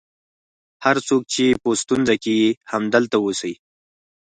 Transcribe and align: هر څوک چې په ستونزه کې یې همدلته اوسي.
هر 0.85 0.97
څوک 1.07 1.21
چې 1.33 1.45
په 1.61 1.69
ستونزه 1.81 2.15
کې 2.23 2.33
یې 2.41 2.49
همدلته 2.71 3.17
اوسي. 3.21 3.53